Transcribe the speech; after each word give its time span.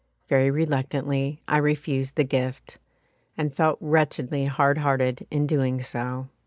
Very 0.29 0.49
reluctantly 0.49 1.43
I 1.47 1.57
refused 1.57 2.15
the 2.15 2.23
gift, 2.23 2.79
and 3.37 3.53
felt 3.53 3.77
wretchedly 3.79 4.45
hard 4.45 4.79
hearted 4.79 5.27
in 5.29 5.45
doing 5.45 5.79
so. 5.83 6.27